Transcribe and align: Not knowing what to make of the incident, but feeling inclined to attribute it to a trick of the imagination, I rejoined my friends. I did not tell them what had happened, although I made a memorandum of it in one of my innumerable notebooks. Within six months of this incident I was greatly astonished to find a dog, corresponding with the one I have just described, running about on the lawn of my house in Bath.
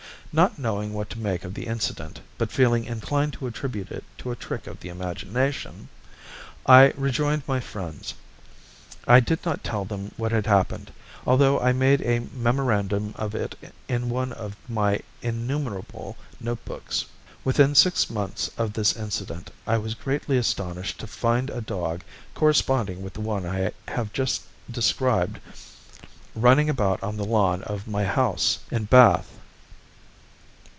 Not 0.33 0.57
knowing 0.57 0.93
what 0.93 1.09
to 1.09 1.19
make 1.19 1.43
of 1.43 1.53
the 1.55 1.67
incident, 1.67 2.21
but 2.37 2.53
feeling 2.53 2.85
inclined 2.85 3.33
to 3.33 3.47
attribute 3.47 3.91
it 3.91 4.05
to 4.19 4.31
a 4.31 4.35
trick 4.37 4.65
of 4.65 4.79
the 4.79 4.87
imagination, 4.87 5.89
I 6.65 6.93
rejoined 6.95 7.43
my 7.47 7.59
friends. 7.59 8.13
I 9.05 9.19
did 9.19 9.45
not 9.45 9.61
tell 9.61 9.83
them 9.83 10.13
what 10.15 10.31
had 10.31 10.45
happened, 10.47 10.93
although 11.27 11.59
I 11.59 11.73
made 11.73 12.01
a 12.03 12.29
memorandum 12.33 13.13
of 13.17 13.35
it 13.35 13.57
in 13.89 14.07
one 14.07 14.31
of 14.31 14.55
my 14.69 15.01
innumerable 15.21 16.15
notebooks. 16.39 17.03
Within 17.43 17.75
six 17.75 18.09
months 18.09 18.49
of 18.57 18.71
this 18.71 18.95
incident 18.95 19.51
I 19.67 19.77
was 19.79 19.95
greatly 19.95 20.37
astonished 20.37 20.97
to 21.01 21.07
find 21.07 21.49
a 21.49 21.59
dog, 21.59 22.05
corresponding 22.35 23.03
with 23.03 23.15
the 23.15 23.19
one 23.19 23.45
I 23.45 23.73
have 23.89 24.13
just 24.13 24.43
described, 24.71 25.41
running 26.35 26.69
about 26.69 27.03
on 27.03 27.17
the 27.17 27.25
lawn 27.25 27.63
of 27.63 27.85
my 27.85 28.05
house 28.05 28.59
in 28.71 28.85
Bath. 28.85 29.29